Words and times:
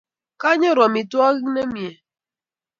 kanyoru 0.41 0.81
amitwokig 0.87 1.41
nemie 1.53 1.91